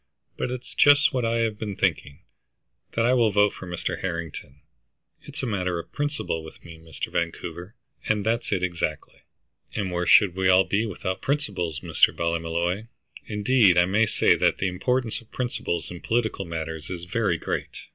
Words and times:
"But 0.35 0.49
it's 0.49 0.73
just 0.73 1.13
what 1.13 1.25
I 1.25 1.41
have 1.41 1.59
been 1.59 1.75
thinking, 1.75 2.21
that 2.93 3.05
I 3.05 3.13
will 3.13 3.29
vote 3.31 3.53
for 3.53 3.67
Mr. 3.67 3.99
Harrington. 4.01 4.61
It's 5.21 5.43
a 5.43 5.45
matter 5.45 5.77
of 5.77 5.91
principle 5.91 6.43
with 6.43 6.65
me, 6.65 6.79
Mr. 6.79 7.11
Vancouver, 7.11 7.75
and 8.09 8.25
that's 8.25 8.51
it 8.51 8.63
exactly." 8.63 9.19
"And 9.75 9.91
where 9.91 10.07
should 10.07 10.33
we 10.35 10.49
all 10.49 10.63
be 10.63 10.87
without 10.87 11.21
principles, 11.21 11.81
Mr. 11.81 12.11
Ballymolloy? 12.15 12.87
Indeed 13.27 13.77
I 13.77 13.85
may 13.85 14.07
say 14.07 14.33
that 14.33 14.57
the 14.57 14.67
importance 14.69 15.21
of 15.21 15.29
principles 15.31 15.91
in 15.91 16.01
political 16.01 16.45
matters 16.45 16.89
is 16.89 17.03
very 17.03 17.37
great." 17.37 17.81